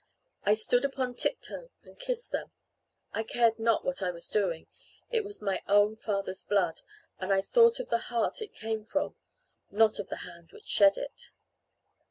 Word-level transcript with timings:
I 0.45 0.53
stood 0.55 0.83
upon 0.83 1.13
tiptoe 1.13 1.69
and 1.83 1.99
kissed 1.99 2.31
them; 2.31 2.51
I 3.13 3.21
cared 3.21 3.59
not 3.59 3.85
what 3.85 4.01
I 4.01 4.09
was 4.09 4.29
doing: 4.29 4.65
it 5.11 5.23
was 5.23 5.43
my 5.43 5.61
own 5.67 5.95
father's 5.95 6.41
blood, 6.43 6.81
and 7.19 7.31
I 7.31 7.41
thought 7.41 7.79
of 7.79 7.89
the 7.91 7.99
heart 8.09 8.41
it 8.41 8.55
came 8.55 8.83
from, 8.83 9.15
not 9.69 9.99
of 9.99 10.09
the 10.09 10.15
hand 10.25 10.53
which 10.53 10.65
shed 10.65 10.97
it. 10.97 11.29